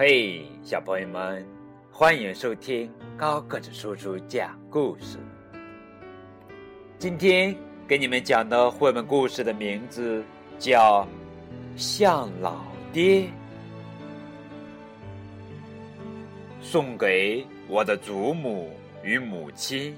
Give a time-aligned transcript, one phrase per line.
[0.00, 1.44] 嘿，小朋友们，
[1.90, 5.18] 欢迎收听高个子叔叔讲故事。
[7.00, 7.52] 今天
[7.88, 10.24] 给你们讲的绘本故事的名字
[10.56, 11.02] 叫
[11.76, 12.62] 《向老
[12.92, 13.22] 爹》，
[16.60, 18.70] 送给我的祖母
[19.02, 19.96] 与母亲，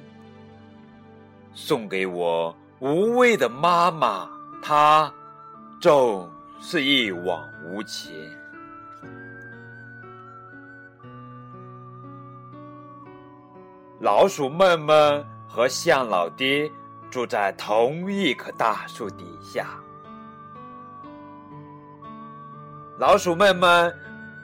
[1.53, 4.31] 送给我无畏的妈妈，
[4.63, 5.13] 她
[5.79, 6.27] 总
[6.59, 8.11] 是一往无前。
[14.01, 16.73] 老鼠闷闷和象老爹
[17.11, 19.79] 住在同一棵大树底下。
[22.97, 23.95] 老鼠闷闷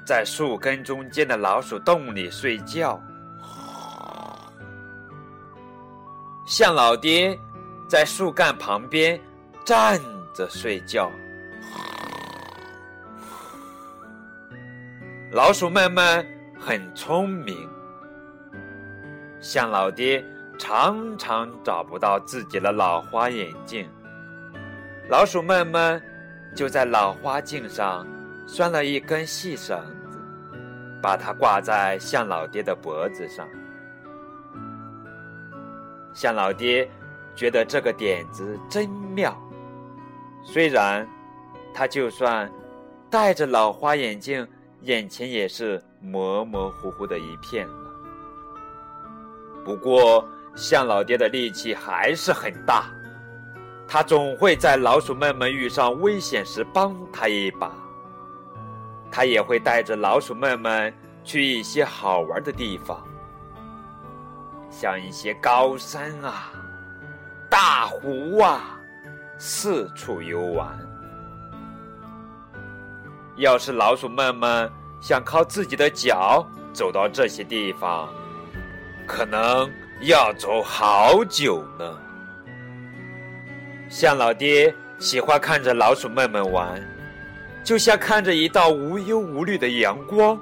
[0.06, 3.00] 在树根中间的老鼠洞里睡觉，
[6.46, 7.38] 象老爹
[7.88, 9.18] 在树干旁边
[9.64, 9.98] 站
[10.34, 11.10] 着睡觉。
[15.32, 16.26] 老鼠闷闷
[16.60, 17.75] 很聪明。
[19.40, 20.24] 向老爹
[20.58, 23.88] 常常找不到自己的老花眼镜，
[25.08, 26.02] 老鼠们们
[26.54, 28.06] 就在老花镜上
[28.46, 29.78] 拴了一根细绳
[30.10, 30.18] 子，
[31.02, 33.46] 把它挂在向老爹的脖子上。
[36.14, 36.88] 向老爹
[37.34, 39.36] 觉得这个点子真妙，
[40.42, 41.06] 虽然
[41.74, 42.50] 他就算
[43.10, 44.48] 戴着老花眼镜，
[44.80, 47.68] 眼前也是模模糊糊的一片。
[49.66, 52.84] 不过，象老爹的力气还是很大，
[53.88, 57.72] 他总会在老鼠妹妹遇上危险时帮他一把。
[59.10, 60.94] 他也会带着老鼠妹妹
[61.24, 63.04] 去一些好玩的地方，
[64.70, 66.52] 像一些高山啊、
[67.50, 68.78] 大湖啊，
[69.38, 70.78] 四处游玩。
[73.34, 74.46] 要是老鼠妹妹
[75.00, 78.08] 想靠自己的脚走到这些地方，
[79.06, 81.98] 可能要走好久呢。
[83.88, 86.82] 象老爹喜欢看着老鼠妹妹玩，
[87.62, 90.38] 就像看着一道无忧无虑的阳光。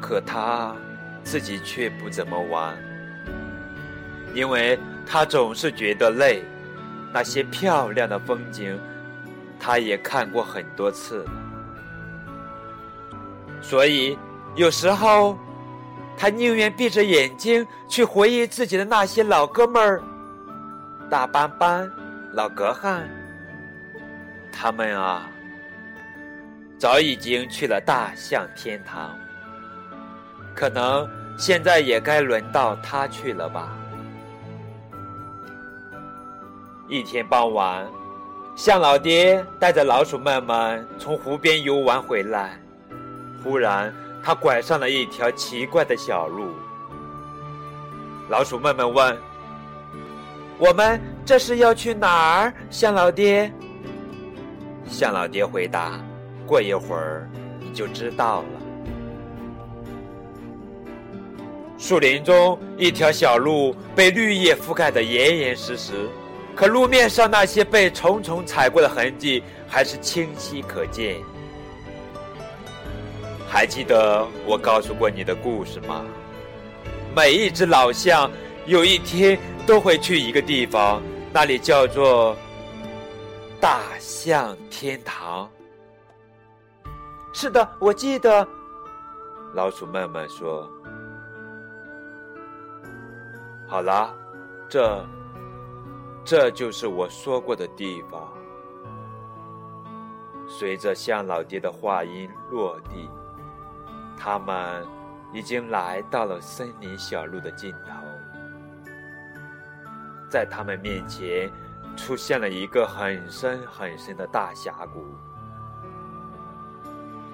[0.00, 0.74] 可他
[1.22, 2.74] 自己却不怎么玩，
[4.34, 6.42] 因为他总是觉得累。
[7.12, 8.78] 那些漂亮的风景，
[9.60, 11.30] 他也看过很多次了，
[13.60, 14.18] 所以
[14.56, 15.38] 有时候。
[16.16, 20.02] 他宁愿闭着眼睛去回忆自己的那些老哥们儿，
[21.10, 21.90] 大斑斑、
[22.32, 23.08] 老格汉。
[24.52, 25.28] 他们啊，
[26.78, 29.14] 早已经去了大象天堂。
[30.54, 33.76] 可能现在也该轮到他去了吧。
[36.88, 37.84] 一天傍晚，
[38.54, 42.58] 象老爹带着老鼠们们从湖边游玩回来，
[43.42, 43.92] 忽然。
[44.24, 46.46] 他拐上了一条奇怪的小路。
[48.30, 49.18] 老鼠妹妹问
[50.56, 53.52] ：“我们这是要去哪儿？”向老爹。
[54.88, 56.00] 向老爹回答
[56.48, 57.28] ：“过一会儿
[57.60, 58.48] 你就知道了。”
[61.76, 66.08] 树林中一条小路被绿叶覆盖得严严实实，
[66.56, 71.16] 可路面上那些被虫虫踩过的痕迹还是清晰可见。
[73.54, 76.04] 还记得我告诉过你的故事吗？
[77.14, 78.28] 每一只老象
[78.66, 81.00] 有一天都会去一个地方，
[81.32, 82.36] 那里叫做
[83.60, 85.48] 大象天堂。
[87.32, 88.44] 是的，我记得。
[89.54, 90.68] 老鼠妹妹说
[93.70, 94.12] ：“好了，
[94.68, 95.06] 这
[96.24, 98.20] 这就是我说过的地方。”
[100.50, 103.08] 随着象老爹的话音落地。
[104.16, 104.86] 他们
[105.32, 107.90] 已经来到了森林小路的尽头，
[110.30, 111.50] 在他们面前
[111.96, 115.04] 出现了一个很深很深的大峡谷。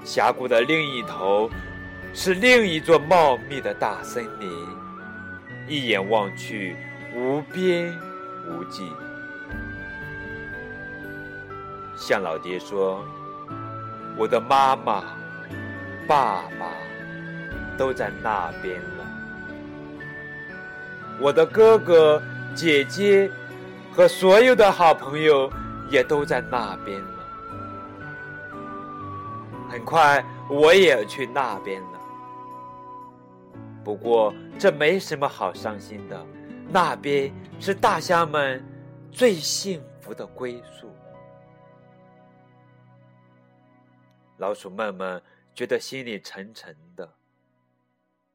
[0.02, 1.50] 峡谷的另一头
[2.14, 4.50] 是另一座茂密的大森林，
[5.68, 6.74] 一眼望去
[7.14, 7.96] 无边
[8.48, 8.90] 无际。
[11.94, 13.04] 向老爹说
[14.16, 15.04] ：“我的妈妈。”
[16.10, 16.66] 爸爸
[17.78, 19.06] 都在那边了，
[21.20, 22.20] 我的哥哥、
[22.52, 23.30] 姐姐
[23.92, 25.48] 和所有的好朋友
[25.88, 27.08] 也都在那边了。
[29.70, 32.00] 很快我也要去那边了，
[33.84, 36.26] 不过这没什么好伤心的，
[36.68, 38.60] 那边是大象们
[39.12, 40.92] 最幸福的归宿。
[44.38, 45.22] 老鼠们们。
[45.54, 47.14] 觉得心里沉沉的。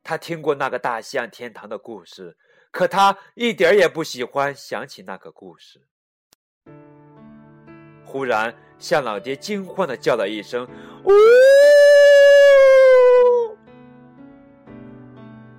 [0.04, 2.38] 他听过那个大象天堂的故事，
[2.70, 5.82] 可他一点也不喜欢想起那个故事。
[8.06, 10.68] 忽然，象老爹惊慌的叫了一声
[11.04, 11.12] ：“呜！”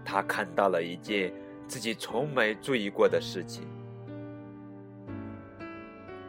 [0.04, 1.32] 他看到了一件
[1.66, 3.66] 自己从没注意过的事情。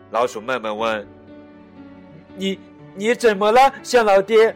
[0.10, 1.08] 老鼠妹妹问
[2.36, 2.60] ：“你
[2.96, 4.56] 你怎么了，象老爹？”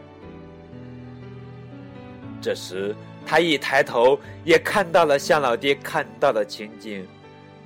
[2.42, 2.96] 这时，
[3.26, 7.08] 他一抬头，也看到了象老爹看到的情景，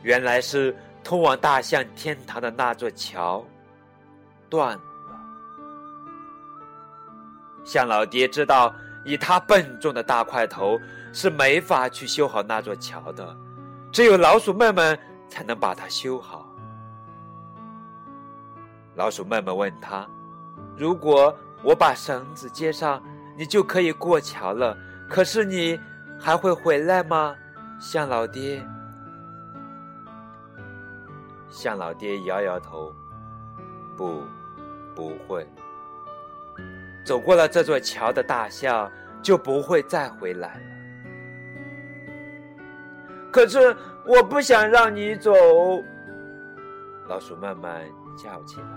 [0.04, 3.44] 原来是通往大象天堂的那座桥
[4.50, 4.82] 断了。
[7.64, 8.76] 象老爹知道，
[9.06, 10.78] 以他笨重的大块头
[11.14, 13.36] 是没法去修好那座桥的，
[13.92, 15.00] 只有老鼠妹妹
[15.30, 16.46] 才能把它修好。
[18.96, 20.08] 老鼠妹妹问他
[20.78, 23.02] ：“如果我把绳子接上？”
[23.38, 24.78] 你就可以过桥了，
[25.10, 25.80] 可是你
[26.18, 27.36] 还会回来吗，
[27.80, 28.66] 向老爹？
[31.50, 32.94] 向老爹摇摇头，
[33.96, 34.24] 不，
[34.96, 35.48] 不会。
[37.06, 38.92] 走过了这座桥的大象
[39.22, 40.62] 就不会再回来了。
[43.32, 45.32] 可是我不想让你走，
[47.08, 47.82] 老鼠慢慢
[48.18, 48.68] 叫起来。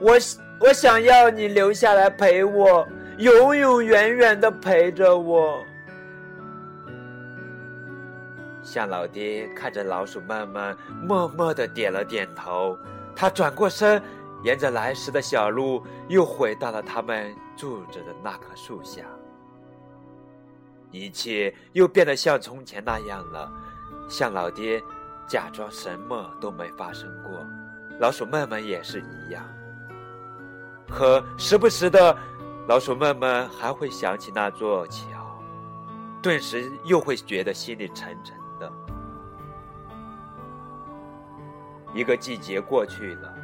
[0.00, 0.12] 我
[0.60, 2.86] 我想要你留下来陪我。
[3.18, 5.60] 永永远远的陪着我。
[8.62, 10.60] 象老爹看着老鼠妹妹，
[11.02, 12.78] 默默的点了点头。
[13.16, 14.00] 他转过身，
[14.44, 19.02] 沿着来时的小路，又回到了他们住着的那棵树下。
[20.92, 23.50] 一切又变得像从前那样了。
[24.08, 24.80] 象老爹
[25.26, 27.32] 假装什么都没发生过，
[27.98, 29.42] 老鼠妹妹也是一样。
[30.88, 32.16] 可时不时的。
[32.68, 33.26] 老鼠妹妹
[33.58, 35.02] 还会想起那座桥，
[36.20, 38.70] 顿时又会觉得心里沉沉的。
[41.94, 43.34] 一个季节过去了，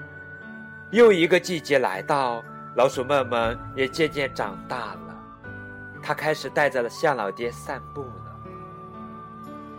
[0.93, 2.45] 又一个季节来到，
[2.77, 5.17] 老鼠妹妹也渐渐长大了。
[6.03, 8.37] 她开始带着象老爹散步了，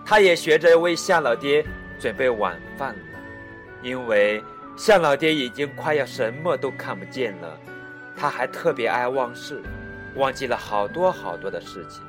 [0.03, 1.63] 她也学着为象老爹
[1.99, 3.19] 准备晚饭了，
[3.83, 4.43] 因为
[4.75, 7.59] 象老爹已经快要什么都看不见了。
[8.17, 9.61] 他还特别爱忘事，
[10.15, 12.01] 忘记了好多好多的事情，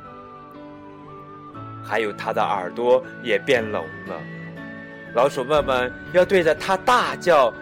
[1.84, 4.20] 还有他的耳朵也变聋了。
[5.14, 7.52] 老鼠们们要对着他大叫，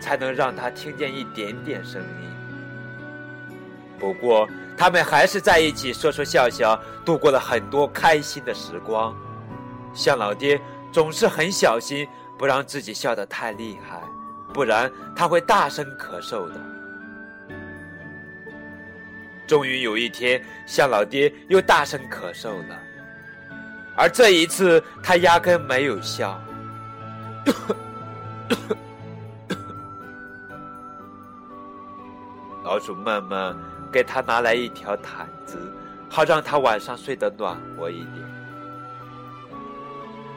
[0.00, 2.30] 才能让他听见一点点声音。
[3.98, 4.48] 不过，
[4.78, 9.14] 他们还是在一起说说笑笑，度过了很多开心的时光。
[9.92, 10.58] 象老爹
[10.90, 12.08] 总是很小心，
[12.38, 14.00] 不让自己笑得太厉害，
[14.54, 16.54] 不然他会大声咳嗽的。
[19.50, 22.80] 终于有一天，向老爹又大声咳嗽了，
[23.96, 26.40] 而这一次他压根没有笑。
[32.62, 33.56] 老鼠慢慢
[33.90, 35.58] 给他拿来一条毯子，
[36.08, 38.14] 好让他晚上睡得暖和一点。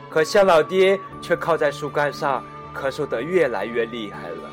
[0.10, 2.44] 可向老爹却靠在树干上，
[2.74, 4.50] 咳嗽得越来越厉害了。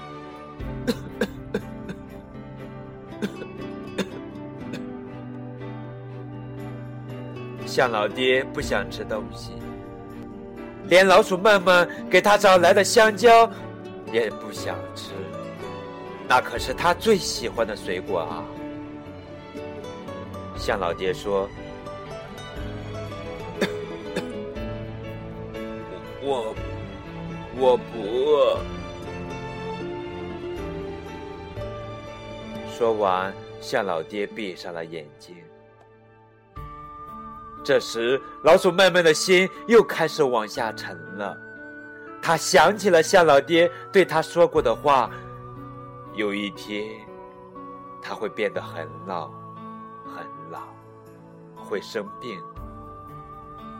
[7.70, 9.52] 向老爹不想吃东西，
[10.86, 13.48] 连老鼠妹妹给他找来的香蕉
[14.12, 15.12] 也不想吃，
[16.28, 18.42] 那可是他最喜欢的水果啊。
[20.56, 21.48] 向老爹说
[26.20, 26.52] ：“我
[27.56, 28.58] 我不饿。”
[32.76, 35.36] 说完，向老爹闭上了眼睛。
[37.70, 41.38] 这时，老鼠妹妹的心又开始往下沉了。
[42.20, 45.08] 她想起了夏老爹对她说过的话：
[46.14, 47.00] 有一天，
[48.02, 49.28] 他会变得很老，
[50.04, 50.58] 很老，
[51.54, 52.42] 会生病。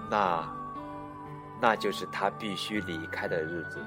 [0.08, 0.48] 那，
[1.60, 3.86] 那就是他必须离开的日子了。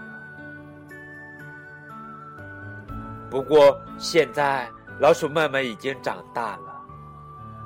[3.31, 4.69] 不过，现在
[4.99, 6.72] 老鼠妹妹已经长大了。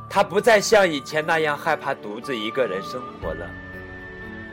[0.10, 3.46] 他不再像以前那样害怕独自一个人生活了。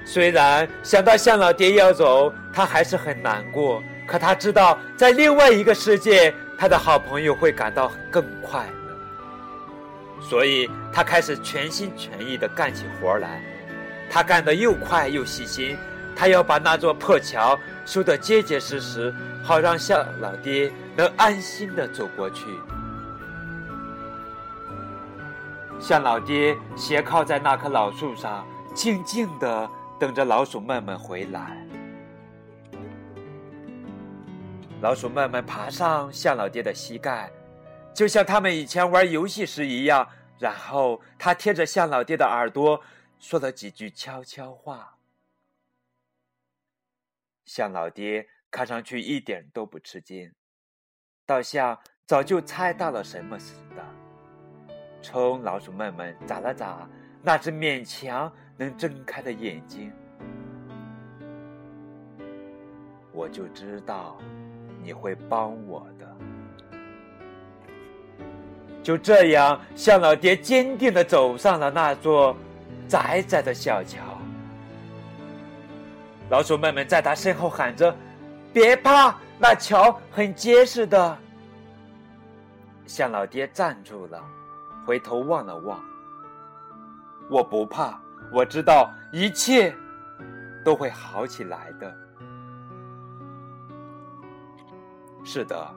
[0.05, 3.83] 虽然想到向老爹要走，他还是很难过。
[4.07, 10.21] 可他知道，在另外一个世界，他的好朋友会感到更快乐。
[10.21, 13.41] 所以他开始全心全意地干起活来。
[14.11, 15.77] 他干得又快又细心。
[16.17, 22.45] 他要把那座破桥修得结结实实，好让向老爹能安心地走过去。
[25.87, 31.63] 向老爹斜靠在那棵老树上，静静的等着老鼠妹妹回来。
[34.81, 37.31] 老鼠妹妹爬上向老爹的膝盖，
[37.95, 40.09] 就像他们以前玩游戏时一样。
[40.39, 42.81] 然后他贴着向老爹的耳朵
[43.19, 44.97] 说了几句悄悄话。
[47.45, 50.33] 向老爹看上去一点都不吃惊，
[51.27, 53.85] 倒像早就猜到了什么似的，
[55.05, 56.89] 冲老鼠妹妹眨了眨
[57.21, 59.93] 那只勉强能睁开的眼睛。
[63.13, 64.17] 我就知道
[64.83, 66.17] 你会帮我的。
[68.83, 72.35] 就这样，向老爹坚定的走上了那座
[72.89, 74.01] 窄窄的小桥。
[76.31, 77.95] 老鼠妹妹在他身后喊着
[78.53, 81.19] ：“别怕，那桥很结实的。”
[82.87, 84.23] 向老爹站住了，
[84.85, 85.81] 回头望了望。
[87.29, 88.01] 我不怕，
[88.33, 89.75] 我知道一切
[90.65, 91.97] 都会好起来的。
[95.25, 95.75] 是的，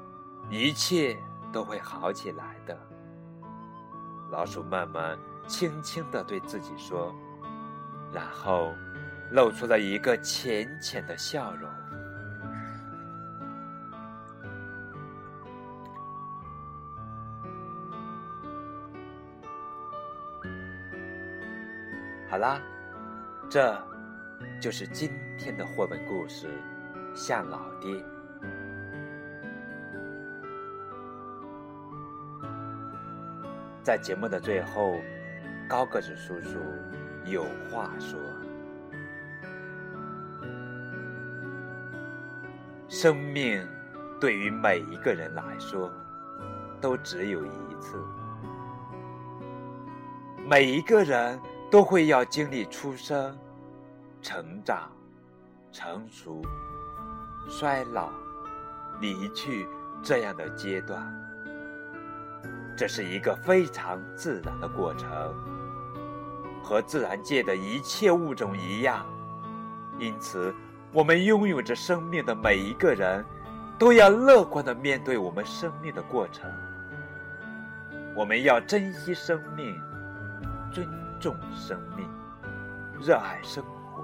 [0.50, 1.18] 一切
[1.52, 2.78] 都会好起来的。
[4.32, 7.14] 老鼠慢慢、轻轻的对自己说，
[8.14, 8.74] 然后。
[9.32, 11.70] 露出了一个浅浅的笑容。
[22.38, 22.62] 好啦，
[23.50, 23.76] 这
[24.62, 26.48] 就是今天的绘本故事
[27.16, 27.92] 《象老爹》。
[33.82, 35.00] 在节目的最后，
[35.68, 36.60] 高个子叔叔
[37.26, 38.20] 有话说。
[42.88, 43.68] 生命
[44.22, 45.92] 对于每一个人来说，
[46.80, 47.98] 都只有一次。
[50.48, 51.40] 每一个人
[51.70, 53.38] 都会要经历出生、
[54.22, 54.92] 成长、
[55.72, 56.42] 成熟、
[57.50, 58.10] 衰老、
[59.00, 59.68] 离去
[60.02, 61.06] 这样的阶段。
[62.78, 65.10] 这是一个非常自然的过程，
[66.64, 69.06] 和自然界的一切物种一样。
[70.00, 70.54] 因此。
[70.94, 73.24] 我们拥有着生命的每一个人，
[73.78, 76.50] 都要乐观的面对我们生命的过程。
[78.16, 79.80] 我们要珍惜生命，
[80.72, 80.88] 尊
[81.20, 82.08] 重生命，
[83.00, 84.04] 热爱生活，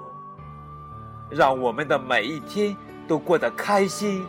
[1.29, 2.75] 让我们的每一天
[3.07, 4.25] 都过得开心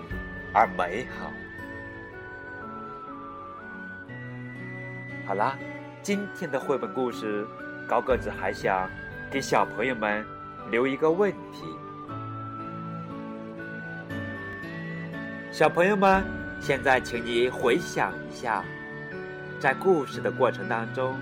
[0.53, 1.31] 而美好。
[5.26, 5.57] 好啦，
[6.03, 7.47] 今天的绘本故事，
[7.88, 8.88] 高个子还想
[9.31, 10.25] 给小朋友们
[10.71, 11.64] 留一个问题。
[15.50, 16.23] 小朋友们，
[16.61, 18.62] 现在请你回想一下，
[19.59, 21.17] 在故事的过程当中，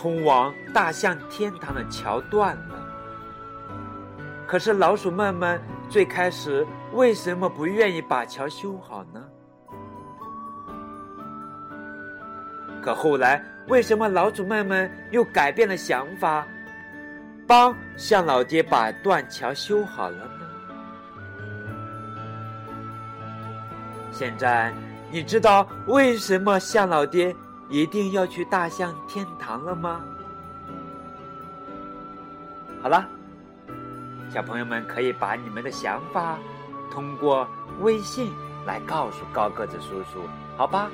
[0.00, 2.86] 通往大象天堂的桥断了。
[4.46, 9.22] 可是老鼠妹妹最开始为什么不愿意把桥修好呢？
[12.82, 16.46] 可后来为什么老鼠妹妹又改变了想法，
[17.46, 20.46] 帮象老爹把断桥修好了呢？
[24.10, 24.72] 现在
[25.10, 27.36] 你知道为什么象老爹
[27.70, 30.02] 一定要去大象天堂了吗？
[32.82, 33.08] 好了，
[34.28, 36.36] 小朋友们可以把你们的想法
[36.90, 37.46] 通过
[37.80, 38.32] 微信
[38.66, 40.22] 来告诉高个子叔叔，
[40.56, 40.90] 好吧？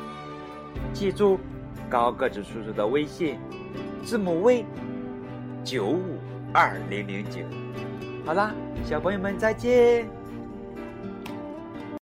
[0.93, 1.41] 记住
[1.89, 3.39] 高个子叔叔的微信，
[4.05, 4.65] 字母 V
[5.65, 6.19] 九五
[6.53, 7.41] 二零零九。
[8.27, 8.53] 好啦，
[8.85, 10.07] 小朋友们再见。